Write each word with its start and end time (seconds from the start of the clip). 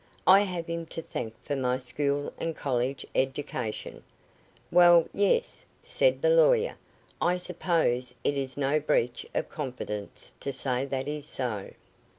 I 0.25 0.39
have 0.41 0.65
him 0.65 0.87
to 0.87 1.03
thank 1.03 1.35
for 1.45 1.55
my 1.55 1.77
school 1.77 2.33
and 2.39 2.55
college 2.55 3.05
education." 3.13 4.01
"Well 4.71 5.07
yes," 5.13 5.63
said 5.83 6.23
the 6.23 6.29
old 6.29 6.37
lawyer; 6.37 6.75
"I 7.21 7.37
suppose 7.37 8.15
it 8.23 8.35
is 8.35 8.57
no 8.57 8.79
breach 8.79 9.27
of 9.35 9.47
confidence 9.49 10.33
to 10.39 10.51
say 10.51 10.85
that 10.85 11.07
it 11.07 11.17
is 11.17 11.27
so." 11.27 11.71